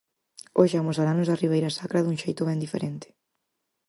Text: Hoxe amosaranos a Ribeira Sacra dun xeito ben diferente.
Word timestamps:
Hoxe 0.59 0.77
amosaranos 0.77 1.29
a 1.29 1.39
Ribeira 1.43 1.69
Sacra 1.77 1.99
dun 2.03 2.17
xeito 2.23 2.43
ben 2.49 2.61
diferente. 2.65 3.07